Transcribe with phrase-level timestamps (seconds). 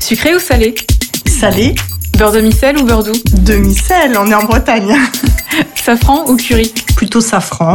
[0.00, 0.74] Sucré ou salé
[1.26, 1.74] Salé.
[2.18, 4.96] Beurre demi-sel ou beurre doux Demi-sel, on est en Bretagne.
[5.76, 7.72] Safran ou curry Plutôt safran.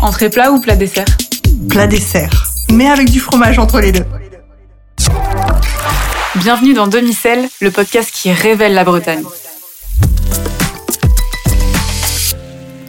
[0.00, 1.06] Entrée plat ou plat dessert
[1.68, 2.44] Plat dessert.
[2.70, 4.04] Mais avec du fromage entre les deux.
[6.36, 9.24] Bienvenue dans Demi-sel, le podcast qui révèle la Bretagne.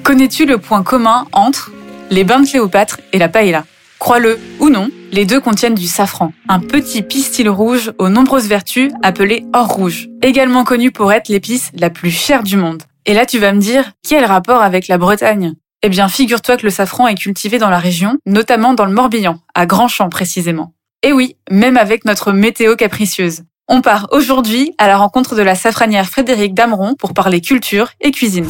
[0.03, 1.71] Connais-tu le point commun entre
[2.09, 3.63] les bains de Cléopâtre et la paella?
[4.01, 8.91] Crois-le ou non, les deux contiennent du safran, un petit pistil rouge aux nombreuses vertus
[9.03, 12.81] appelé or rouge, également connu pour être l'épice la plus chère du monde.
[13.05, 15.53] Et là tu vas me dire, quel rapport avec la Bretagne?
[15.83, 19.37] Eh bien figure-toi que le safran est cultivé dans la région, notamment dans le Morbihan,
[19.53, 20.73] à Grandchamp précisément.
[21.03, 23.43] Et oui, même avec notre météo capricieuse.
[23.67, 28.09] On part aujourd'hui à la rencontre de la safranière Frédéric Dameron pour parler culture et
[28.09, 28.47] cuisine.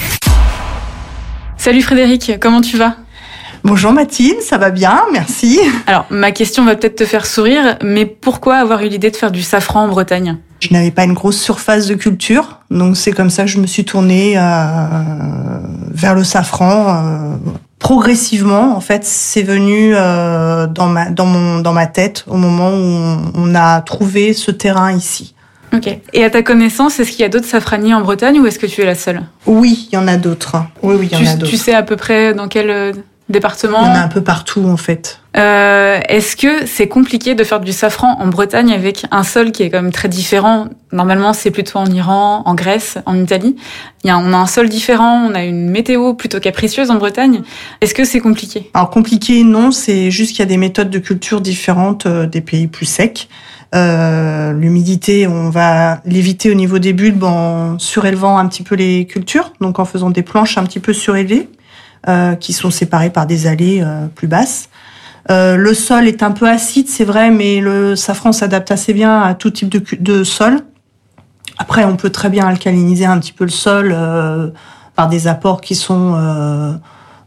[1.58, 2.96] Salut Frédéric, comment tu vas?
[3.64, 5.60] Bonjour Mathilde, ça va bien, merci.
[5.86, 9.32] Alors, ma question va peut-être te faire sourire, mais pourquoi avoir eu l'idée de faire
[9.32, 10.38] du safran en Bretagne?
[10.62, 13.68] Je n'avais pas une grosse surface de culture, donc c'est comme ça que je me
[13.68, 14.42] suis tournée euh,
[15.92, 16.88] vers le safran.
[16.90, 17.36] Euh,
[17.80, 22.70] progressivement, en fait, c'est venu euh, dans ma dans mon dans ma tête au moment
[22.70, 25.34] où on, on a trouvé ce terrain ici.
[25.74, 25.88] Ok.
[26.14, 28.66] Et à ta connaissance, est-ce qu'il y a d'autres safraniers en Bretagne ou est-ce que
[28.66, 29.22] tu es la seule?
[29.46, 30.58] Oui, il y en a d'autres.
[30.84, 31.50] Oui, oui, il y tu, en a d'autres.
[31.52, 32.94] tu sais à peu près dans quel
[33.32, 35.20] département Il y en a un peu partout en fait.
[35.38, 39.64] Euh, Est-ce que c'est compliqué de faire du safran en Bretagne avec un sol qui
[39.64, 40.68] est quand même très différent?
[40.92, 43.56] Normalement, c'est plutôt en Iran, en Grèce, en Italie.
[44.04, 46.96] Il y a, on a un sol différent, on a une météo plutôt capricieuse en
[46.96, 47.44] Bretagne.
[47.80, 48.70] Est-ce que c'est compliqué?
[48.74, 52.42] Alors compliqué, non, c'est juste qu'il y a des méthodes de culture différentes euh, des
[52.42, 53.30] pays plus secs.
[53.74, 59.06] Euh, L'humidité, on va l'éviter au niveau des bulbes en surélevant un petit peu les
[59.06, 61.48] cultures, donc en faisant des planches un petit peu surélevées,
[62.40, 64.70] qui sont séparées par des allées euh, plus basses.
[65.30, 69.22] Euh, le sol est un peu acide, c'est vrai, mais le safran s'adapte assez bien
[69.22, 70.62] à tout type de, de sol.
[71.58, 74.50] Après, on peut très bien alcaliniser un petit peu le sol euh,
[74.96, 76.74] par des apports qui sont euh,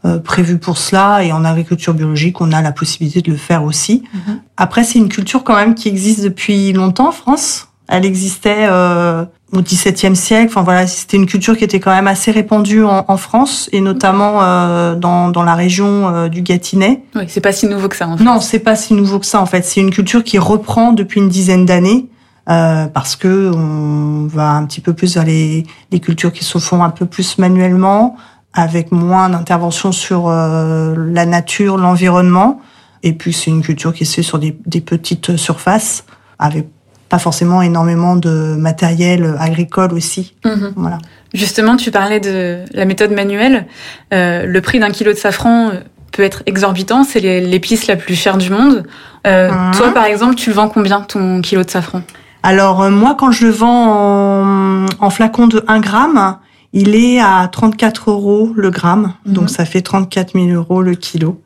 [0.04, 1.22] euh, prévus pour cela.
[1.22, 4.02] Et en agriculture biologique, on a la possibilité de le faire aussi.
[4.12, 4.40] Mhm.
[4.56, 7.68] Après, c'est une culture quand même qui existe depuis longtemps en France.
[7.86, 9.24] Elle existait euh,
[9.54, 10.48] au XVIIe siècle.
[10.50, 13.81] Enfin voilà, c'était une culture qui était quand même assez répandue en, en France et
[13.81, 17.03] notamment euh, dans, dans la région euh, du Gâtinais.
[17.15, 18.09] Oui, c'est pas si nouveau que ça.
[18.09, 18.25] En fait.
[18.25, 19.64] Non, c'est pas si nouveau que ça en fait.
[19.64, 22.06] C'est une culture qui reprend depuis une dizaine d'années
[22.50, 26.59] euh, parce que on va un petit peu plus vers les, les cultures qui se
[26.59, 28.16] font un peu plus manuellement,
[28.53, 32.60] avec moins d'intervention sur euh, la nature, l'environnement.
[33.03, 36.04] Et puis c'est une culture qui se fait sur des, des petites surfaces,
[36.38, 36.69] avec
[37.09, 40.34] pas forcément énormément de matériel agricole aussi.
[40.44, 40.72] Mhm.
[40.76, 40.98] Voilà.
[41.32, 43.66] Justement, tu parlais de la méthode manuelle.
[44.12, 45.72] Euh, le prix d'un kilo de safran euh,
[46.12, 47.03] peut être exorbitant.
[47.04, 48.84] C'est l'épice la plus chère du monde.
[49.26, 49.72] Euh, Mhm.
[49.76, 52.03] Toi, par exemple, tu le vends combien ton kilo de safran?
[52.43, 56.37] Alors euh, moi, quand je le vends en, en flacon de 1 gramme,
[56.72, 59.14] il est à 34 euros le gramme.
[59.26, 59.32] Mhm.
[59.32, 61.41] Donc ça fait 34 000 euros le kilo.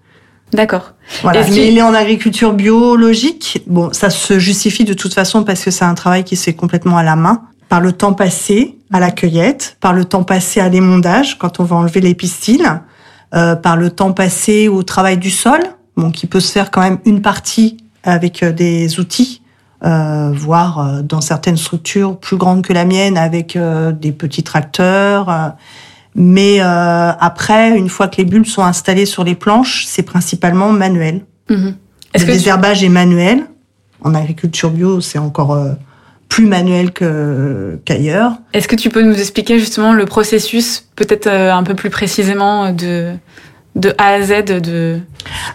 [0.52, 0.92] D'accord.
[1.22, 1.40] Voilà.
[1.40, 3.62] Est-ce Mais il est en agriculture biologique.
[3.66, 6.54] Bon, ça se justifie de toute façon parce que c'est un travail qui se fait
[6.54, 7.42] complètement à la main.
[7.68, 11.64] Par le temps passé à la cueillette, par le temps passé à l'émondage quand on
[11.64, 12.80] va enlever les pistils,
[13.34, 15.60] euh, par le temps passé au travail du sol,
[15.96, 19.42] bon, qui peut se faire quand même une partie avec euh, des outils,
[19.84, 24.42] euh, voire euh, dans certaines structures plus grandes que la mienne avec euh, des petits
[24.42, 25.54] tracteurs.
[26.18, 30.70] Mais euh, après, une fois que les bulbes sont installés sur les planches, c'est principalement
[30.72, 31.22] manuel.
[31.48, 33.44] Est-ce Le tu- désherbage est manuel.
[34.02, 35.72] En agriculture bio, c'est encore euh,
[36.28, 36.90] plus manuel
[37.84, 38.32] qu'ailleurs.
[38.52, 42.72] Est-ce que tu peux nous expliquer justement le processus, peut-être euh, un peu plus précisément
[42.72, 43.12] de
[43.76, 44.98] de A à Z de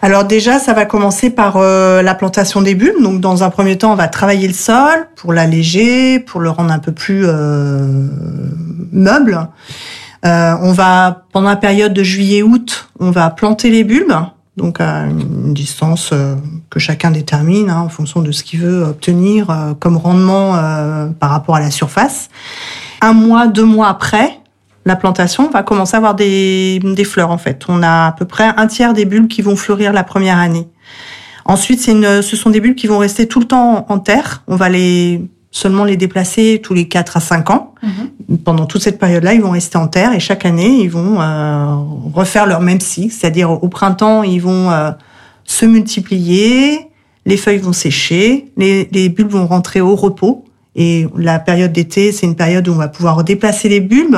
[0.02, 3.02] Alors déjà, ça va commencer par euh, la plantation des bulbes.
[3.04, 6.72] Donc dans un premier temps, on va travailler le sol pour l'alléger, pour le rendre
[6.72, 8.08] un peu plus euh,
[8.94, 9.48] meuble.
[10.26, 14.14] Euh, on va pendant la période de juillet-août, on va planter les bulbes.
[14.56, 16.36] Donc à une distance euh,
[16.70, 21.08] que chacun détermine hein, en fonction de ce qu'il veut obtenir euh, comme rendement euh,
[21.08, 22.30] par rapport à la surface.
[23.02, 24.40] Un mois, deux mois après,
[24.86, 27.64] la plantation, on va commencer à avoir des, des fleurs en fait.
[27.68, 30.68] On a à peu près un tiers des bulbes qui vont fleurir la première année.
[31.46, 34.44] Ensuite, une, ce sont des bulbes qui vont rester tout le temps en terre.
[34.48, 37.76] On va les seulement les déplacer tous les 4 à 5 ans.
[38.44, 41.76] Pendant toute cette période-là, ils vont rester en terre et chaque année, ils vont euh,
[42.14, 43.14] refaire leur même cycle.
[43.14, 44.92] C'est-à-dire au printemps, ils vont euh,
[45.46, 46.90] se multiplier,
[47.26, 50.44] les feuilles vont sécher, les, les bulbes vont rentrer au repos.
[50.76, 54.18] Et la période d'été, c'est une période où on va pouvoir déplacer les bulbes.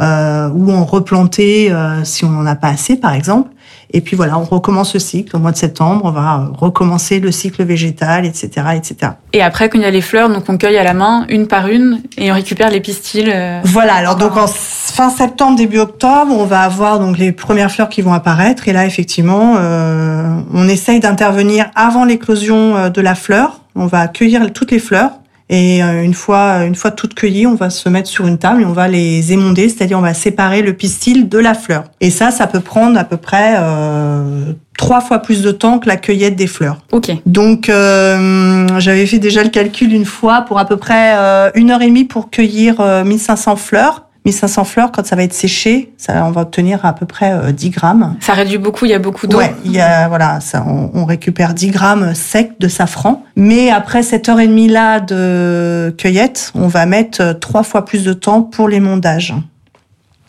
[0.00, 3.50] Euh, ou en replanter euh, si on n'en a pas assez, par exemple.
[3.92, 5.36] Et puis voilà, on recommence le cycle.
[5.36, 9.12] Au mois de septembre, on va euh, recommencer le cycle végétal, etc., etc.
[9.32, 11.46] Et après, quand il y a les fleurs, donc on cueille à la main, une
[11.46, 13.30] par une, et on récupère les pistils.
[13.32, 17.70] euh, Voilà, alors donc en fin septembre, début octobre, on va avoir donc les premières
[17.70, 18.66] fleurs qui vont apparaître.
[18.68, 23.60] Et là, effectivement, euh, on essaye d'intervenir avant l'éclosion euh, de la fleur.
[23.76, 25.10] On va cueillir toutes les fleurs.
[25.48, 28.62] Et euh, une fois, une fois toutes cueillies, on va se mettre sur une table
[28.62, 31.84] et on va les émonder, c'est-à-dire on va séparer le pistil de la fleur.
[32.00, 35.88] Et ça, ça peut prendre à peu près euh, trois fois plus de temps que
[35.88, 36.78] la cueillette des fleurs.
[36.92, 37.10] Ok.
[37.26, 41.70] Donc, euh, j'avais fait déjà le calcul une fois pour à peu près euh, une
[41.70, 44.05] heure et demie pour cueillir euh, 1500 fleurs.
[44.26, 47.52] 1500 fleurs, quand ça va être séché, ça, on va obtenir à peu près euh,
[47.52, 48.16] 10 grammes.
[48.20, 49.38] Ça réduit beaucoup, il y a beaucoup d'eau.
[49.38, 53.24] Ouais, il y a, voilà, ça, on, on récupère 10 grammes secs de safran.
[53.36, 57.84] Mais après cette heure et demie là de cueillette, on va mettre euh, trois fois
[57.84, 59.32] plus de temps pour les mondages.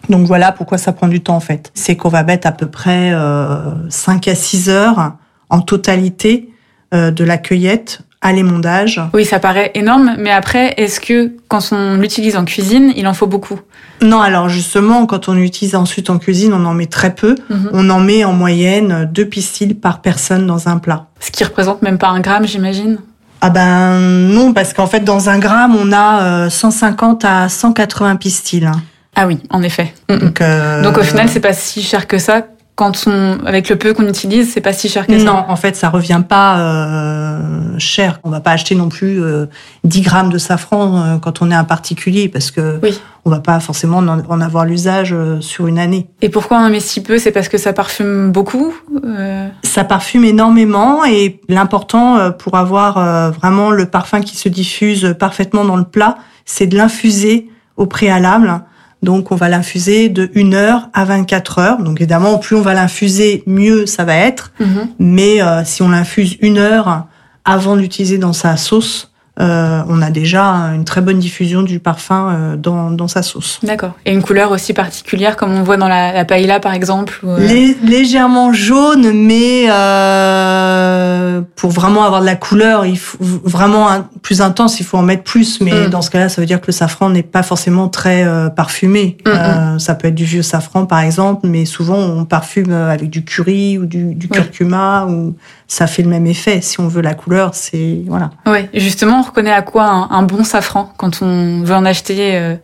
[0.10, 1.72] Donc voilà pourquoi ça prend du temps en fait.
[1.74, 5.14] C'est qu'on va mettre à peu près euh, 5 à 6 heures
[5.50, 6.50] en totalité
[6.94, 9.02] euh, de la cueillette à l'émondage.
[9.14, 13.14] Oui, ça paraît énorme, mais après, est-ce que quand on l'utilise en cuisine, il en
[13.14, 13.60] faut beaucoup?
[14.02, 17.36] Non, alors justement, quand on l'utilise ensuite en cuisine, on en met très peu.
[17.50, 17.70] Mhm.
[17.72, 21.08] On en met en moyenne deux pistils par personne dans un plat.
[21.22, 22.98] Ce qui représente même pas un gramme, j'imagine.
[23.40, 28.18] Ah ben non, parce qu'en fait, dans un gramme, on a euh, 150 à 180
[28.18, 28.70] pistils.
[29.16, 29.94] Ah oui, en effet.
[30.10, 30.20] Mm, mm.
[30.20, 32.44] Donc, euh, Donc au final, c'est pas si cher que ça.
[32.78, 35.26] Quand on, avec le peu qu'on utilise, c'est pas si cher que ça.
[35.26, 37.40] Non, en fait, ça revient pas euh,
[37.80, 38.20] cher.
[38.24, 39.48] On va pas acheter non plus euh,
[39.84, 43.02] 10 grammes de safran euh, quand on est un particulier, parce que Oui.
[43.26, 46.06] on va pas forcément en avoir l'usage euh, sur une année.
[46.22, 47.18] Et pourquoi on en met si peu?
[47.18, 48.72] C'est parce que ça parfume beaucoup
[49.04, 54.50] euh, Ça parfume énormément et l'important euh, pour avoir euh, vraiment le parfum qui se
[54.50, 58.62] diffuse parfaitement dans le plat, c'est de l'infuser au préalable.
[59.04, 61.78] Donc on va l'infuser de 1 heure à 24 heures.
[61.80, 64.52] Donc évidemment, plus on va l'infuser, mieux ça va être.
[64.60, 64.90] mhm.
[65.00, 67.06] Mais euh, si on l'infuse une heure
[67.46, 70.44] avant de l'utiliser dans sa sauce, euh, on a déjà
[70.74, 73.60] une très bonne diffusion du parfum euh, dans, dans sa sauce.
[73.64, 73.92] D'accord.
[74.06, 77.20] Et une couleur aussi particulière, comme on voit dans la, la paella, par exemple.
[77.24, 83.18] ou, euh, Lé- légèrement jaune, mais euh, pour vraiment avoir de la couleur, il faut
[83.22, 85.62] vraiment un- plus intense, il faut en mettre plus.
[85.62, 85.90] Mais Mm.
[85.90, 89.18] dans ce cas-là, ça veut dire que le safran n'est pas forcément très euh, parfumé.
[89.26, 93.10] Mm, Euh, ça peut être du vieux safran, par exemple, mais souvent on parfume avec
[93.10, 94.38] du curry ou du, du Oui.
[94.38, 95.36] curcuma, ou
[95.68, 96.62] ça fait le même effet.
[96.62, 98.32] Si on veut la couleur, c'est voilà.
[98.46, 98.70] Ouais.
[98.74, 102.56] Et justement, reconnaît à quoi un, un bon safran quand on veut en acheter euh,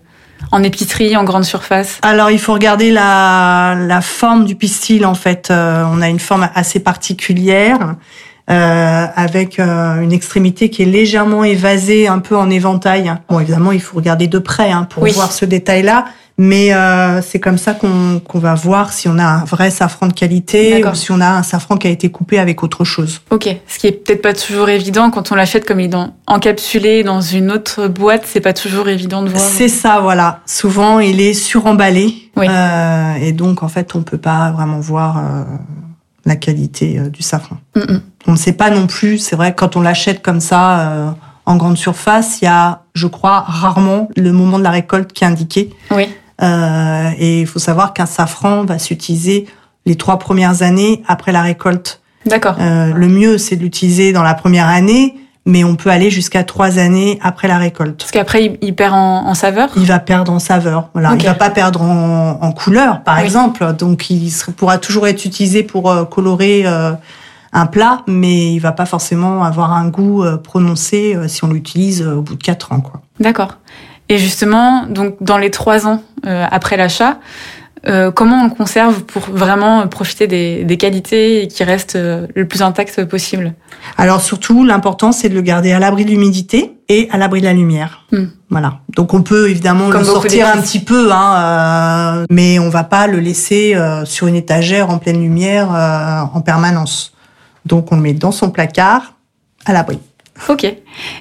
[0.51, 1.99] en épicerie, en grande surface.
[2.01, 5.49] Alors, il faut regarder la, la forme du pistil, en fait.
[5.51, 7.95] Euh, on a une forme assez particulière,
[8.49, 13.13] euh, avec une extrémité qui est légèrement évasée, un peu en éventail.
[13.29, 15.11] Bon, évidemment, il faut regarder de près hein, pour Oui.
[15.11, 16.05] voir ce détail-là.
[16.37, 20.13] Mais euh, c'est comme ça qu'on va voir si on a un vrai safran de
[20.13, 23.21] qualité ou si on a un safran qui a été coupé avec autre chose.
[23.29, 23.47] Ok.
[23.67, 27.03] Ce qui est peut-être pas toujours évident quand on l'achète comme il est dans, encapsulé
[27.03, 29.41] dans une autre boîte, c'est pas toujours évident de voir.
[29.41, 30.39] C'est ça, voilà.
[30.47, 32.15] Souvent, il est suremballé.
[32.35, 32.47] Oui.
[32.49, 35.43] Euh, et donc, en fait, on peut pas vraiment voir euh,
[36.25, 37.57] la qualité euh, du safran.
[37.75, 38.01] Mm, mm.
[38.27, 41.11] On ne sait pas non plus, c'est vrai, quand on l'achète comme ça euh,
[41.45, 45.23] en grande surface, il y a, je crois, rarement le moment de la récolte qui
[45.23, 45.69] est indiqué.
[45.91, 46.07] Oui.
[46.41, 49.45] Euh, et il faut savoir qu'un safran va s'utiliser
[49.85, 52.01] les trois premières années après la récolte.
[52.25, 52.55] D'accord.
[52.59, 56.43] Euh, le mieux, c'est de l'utiliser dans la première année, mais on peut aller jusqu'à
[56.45, 57.99] trois années après la récolte.
[57.99, 59.69] Parce qu'après, il, perd en, en saveur?
[59.75, 60.89] Il va perdre en saveur.
[60.93, 61.23] Voilà, Ok.
[61.23, 63.23] il va pas perdre en, en couleur, par Oui.
[63.23, 63.73] exemple.
[63.77, 66.93] Donc, il pourra toujours être utilisé pour euh, colorer euh,
[67.51, 72.01] un plat, mais il va pas forcément avoir un goût euh, prononcé si on l'utilise
[72.03, 73.01] au bout de quatre ans, quoi.
[73.19, 73.57] D'accord.
[74.09, 77.19] Et justement, donc dans les trois ans euh, après l'achat,
[77.85, 82.27] euh, comment on le conserve pour vraiment profiter des, des qualités et qui restent euh,
[82.33, 83.53] le plus intact possible?
[83.97, 87.45] Alors surtout, l'important, c'est de le garder à l'abri de l'humidité et à l'abri de
[87.45, 88.05] la lumière.
[88.11, 88.25] Hmm.
[88.49, 88.79] Voilà.
[88.95, 92.83] Donc on peut évidemment Comme le sortir un petit peu, hein, euh, mais on va
[92.83, 97.13] pas le laisser euh, sur une étagère en pleine lumière euh, en permanence.
[97.65, 99.15] Donc on le met dans son placard
[99.65, 99.99] à l'abri.
[100.49, 100.65] Ok.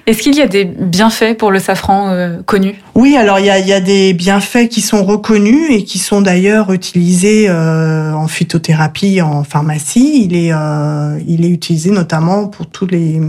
[0.07, 3.49] Est-ce qu'il y a des bienfaits pour le safran euh, connus Oui, alors il y
[3.51, 8.27] a, y a des bienfaits qui sont reconnus et qui sont d'ailleurs utilisés euh, en
[8.27, 10.23] phytothérapie, en pharmacie.
[10.25, 13.21] Il est, euh, il est utilisé notamment pour tous les,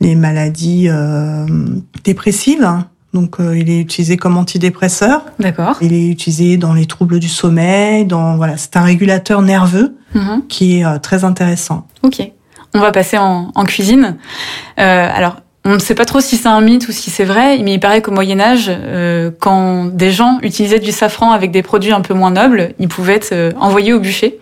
[0.00, 1.46] les maladies euh,
[2.04, 2.68] dépressives.
[3.14, 5.24] Donc euh, il est utilisé comme antidépresseur.
[5.38, 5.78] D'accord.
[5.80, 8.04] Il est utilisé dans les troubles du sommeil.
[8.04, 10.42] Dans voilà, c'est un régulateur nerveux Mhm.
[10.48, 11.86] qui est euh, très intéressant.
[12.02, 12.32] Ok.
[12.74, 14.16] On va passer en, en cuisine.
[14.78, 17.58] Euh, alors, On ne sait pas trop si c'est un mythe ou si c'est vrai,
[17.58, 21.62] mais il paraît qu'au Moyen Âge, euh, quand des gens utilisaient du safran avec des
[21.62, 24.38] produits un peu moins nobles, ils pouvaient être euh, envoyés au bûcher.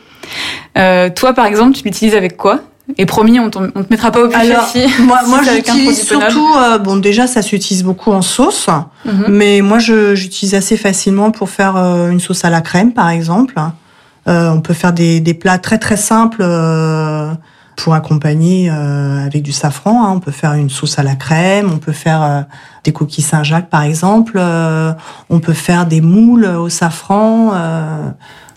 [0.76, 2.60] Euh, toi, par exemple, tu l'utilises avec quoi?
[2.98, 3.58] Et promis, on, ne te
[3.90, 4.80] mettra pas au bûcher Alors, si.
[5.02, 6.46] moi, si moi j'utilise surtout,
[6.82, 8.68] bon, déjà, ça s'utilise beaucoup en sauce,
[9.06, 9.24] Mhm.
[9.28, 13.54] mais moi, je- j'utilise assez facilement pour faire une sauce à la crème, par exemple.
[14.26, 16.42] On peut faire des, des plats très très simples
[17.76, 20.04] pour accompagner euh, avec du safran.
[20.06, 20.12] hein.
[20.14, 22.40] On peut faire une sauce à la crème, on peut faire euh,
[22.84, 24.34] des coquilles Saint-Jacques, par exemple.
[24.36, 24.92] Euh,
[25.30, 27.50] on peut faire des moules au safran.
[27.54, 28.08] euh,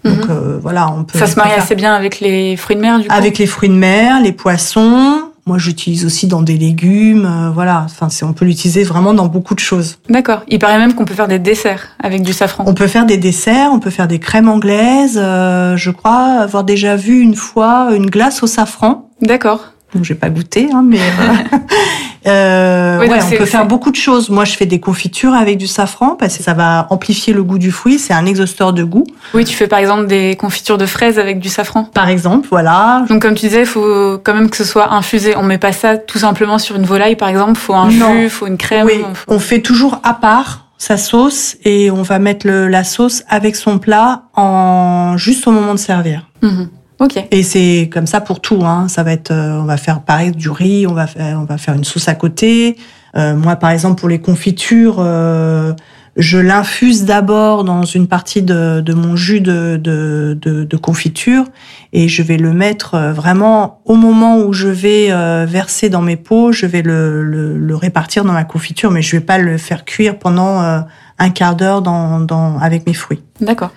[0.06, 0.28] donc Mhm.
[0.30, 1.18] euh, voilà, on peut.
[1.18, 3.14] Ça se marie faire- assez bien avec les fruits de mer, du coup.
[3.16, 5.22] avec les fruits de mer, les poissons.
[5.48, 7.26] Moi, j'utilise aussi dans des légumes.
[7.26, 9.98] euh, voilà, enfin, on peut l'utiliser vraiment dans beaucoup de choses.
[10.10, 10.42] D'accord.
[10.50, 12.66] Il paraît même qu'on peut faire des desserts avec du safran.
[12.68, 15.18] On peut faire des desserts, on peut faire des crèmes anglaises.
[15.22, 19.07] euh, je crois avoir déjà vu une fois une glace au safran.
[19.22, 19.60] D'accord.
[19.96, 21.58] Donc, j'ai pas goûté, hein, mais euh,
[22.28, 24.30] euh, Oui, ouais, on peut faire beaucoup de choses.
[24.30, 27.58] Moi, je fais des confitures avec du safran parce que ça va amplifier le goût
[27.58, 27.98] du fruit.
[27.98, 31.40] C'est un exhausteur de goût, Oui, tu fais par exemple des confitures de fraises avec
[31.40, 31.86] du safran.
[31.86, 32.48] par exemple.
[32.52, 35.36] Voilà, Donc comme tu disais, il faut quand même que ce soit infusé.
[35.38, 37.56] On met pas ça tout simplement sur une volaille, par exemple.
[37.58, 38.14] faut un Non.
[38.14, 38.86] jus, faut une crème.
[38.88, 42.84] Oui, faut- on fait toujours à part sa sauce et on va mettre le- la
[42.84, 46.28] sauce avec son plat en juste au moment de servir.
[46.44, 46.70] Mhm.
[47.00, 47.28] Ok.
[47.32, 48.64] Et c'est comme ça pour tout.
[48.64, 48.88] Hein.
[48.88, 51.58] Ça va être, euh, on va faire pareil du riz, on va faire, on va
[51.58, 52.78] faire une sauce à côté.
[53.16, 55.74] Euh, moi, par exemple, pour les confitures, euh,
[56.18, 61.46] je l'infuse d'abord dans une partie de, de mon jus de, de, de, de confiture
[61.94, 66.02] et je vais le mettre euh, vraiment au moment où je vais euh, verser dans
[66.02, 69.38] mes pots, je vais le, le, le répartir dans ma confiture, mais je vais pas
[69.38, 70.80] le faire cuire pendant euh,
[71.20, 73.22] un quart d'heure dans, dans, avec mes fruits.
[73.42, 73.72] D'accord.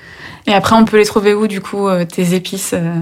[0.46, 2.94] Et après, on peut les trouver où, du coup, euh, tes épices euh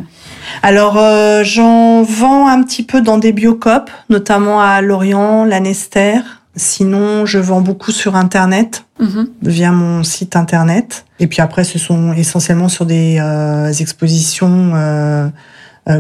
[0.63, 6.21] Alors, euh, j'en vends un petit peu dans des biocopes, notamment à Lorient, Lanester.
[6.57, 9.29] Sinon, je vends beaucoup sur Internet, Mhm.
[9.43, 11.05] via mon site Internet.
[11.21, 15.29] Et puis après, ce sont essentiellement sur des euh, expositions euh,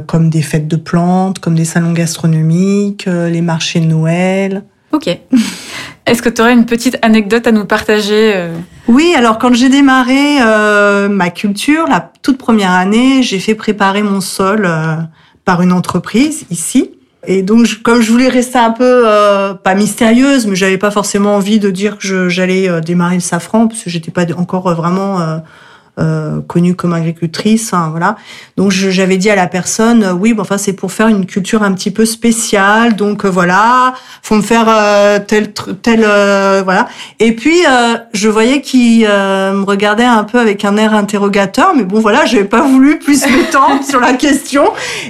[0.06, 4.64] comme des fêtes de plantes, comme des salons gastronomiques, les marchés de Noël.
[4.92, 5.08] Ok.
[6.08, 8.54] Est-ce que tu aurais une petite anecdote à nous partager euh
[8.86, 14.02] Oui, alors quand j'ai démarré euh, ma culture, la toute première année, j'ai fait préparer
[14.02, 14.96] mon sol euh,
[15.44, 16.92] par une entreprise ici.
[17.26, 19.04] Et donc, comme je voulais rester un peu
[19.62, 23.82] pas mystérieuse, mais j'avais pas forcément envie de dire que j'allais démarrer le safran parce
[23.82, 25.40] que j'étais pas encore vraiment
[25.98, 28.16] euh, connue comme agricultrice, hein, voilà.
[28.56, 31.62] Donc j'avais dit à la personne, euh, oui, bon, enfin c'est pour faire une culture
[31.62, 35.52] un petit peu spéciale, donc euh, voilà, faut me faire euh, tel
[35.82, 36.88] tel euh, voilà.
[37.18, 37.58] Et puis
[38.12, 42.44] je voyais qu'il me regardait un peu avec un air interrogateur, mais bon voilà, j'avais
[42.44, 44.64] pas voulu plus m'étendre sur la question.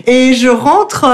[0.07, 1.05] Et je rentre,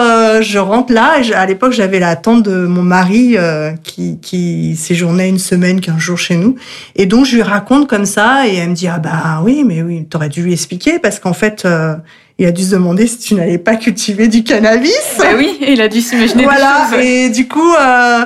[0.40, 1.16] je rentre là.
[1.34, 3.36] à l'époque, j'avais la tante de mon mari
[3.82, 6.56] qui, qui séjournait une semaine, quinze jours chez nous.
[6.96, 9.82] Et donc je lui raconte comme ça, et elle me dit ah bah oui, mais
[9.82, 11.94] oui, t'aurais dû lui expliquer parce qu'en fait, euh,
[12.38, 15.16] il a dû se demander si tu n'allais pas cultiver du cannabis.
[15.18, 16.86] Bah oui, il a dû s'imaginer voilà.
[16.90, 17.04] des choses.
[17.04, 17.74] Et du coup.
[17.74, 18.24] Euh,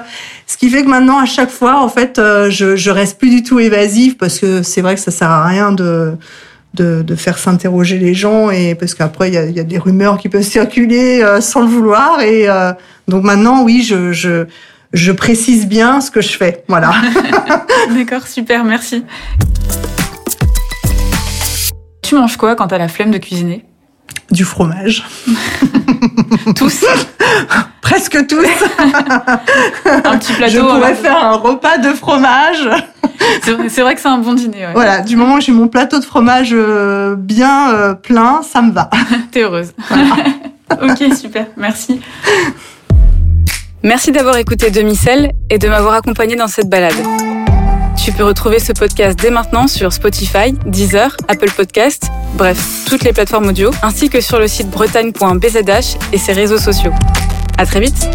[0.51, 3.29] ce qui fait que maintenant, à chaque fois, en fait, euh, je, je reste plus
[3.29, 6.15] du tout évasive parce que c'est vrai que ça sert à rien de,
[6.73, 9.77] de, de faire s'interroger les gens et parce qu'après il y a, y a des
[9.77, 12.47] rumeurs qui peuvent circuler sans le vouloir et
[13.09, 14.47] donc maintenant, oui, je, je
[14.93, 16.65] je précise bien ce que je fais.
[16.69, 16.93] Voilà.
[17.95, 19.05] D'accord, super, merci.
[22.09, 23.67] Tu manges quoi quand t'as la flemme de cuisiner?
[24.31, 25.05] Du fromage.
[26.57, 26.83] Tous
[27.83, 28.47] Presque tous.
[29.85, 30.53] Un petit plateau.
[30.55, 32.67] je pourrais euh, faire un repas de fromage.
[33.43, 34.67] C'est vrai, que c'est un bon dîner.
[34.67, 34.73] Ouais.
[34.73, 38.73] Voilà, du moment que j'ai mon plateau de fromage euh, bien euh, plein, ça me
[38.73, 38.89] va.
[39.31, 39.75] T'es heureuse.
[40.81, 42.01] ok, super, merci.
[43.83, 46.95] Merci d'avoir écouté Demi-Sel et de m'avoir accompagné dans cette balade.
[48.09, 53.13] Tu peux retrouver ce podcast dès maintenant sur Spotify, Deezer, Apple Podcast, bref, toutes les
[53.13, 56.95] plateformes audio, ainsi que sur le site bretagne.bzh et ses réseaux sociaux.
[57.59, 58.09] À très vite!